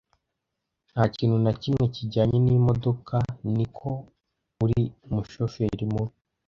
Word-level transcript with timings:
Nta 0.91 1.03
kintu 1.15 1.37
na 1.45 1.51
kimwe 1.61 1.83
kijyanye 1.95 2.37
n'imodoka. 2.41 3.15
Ni 3.55 3.65
uko 3.67 3.89
uri 4.63 4.81
umushoferi 5.05 5.85
mubi. 5.93 6.15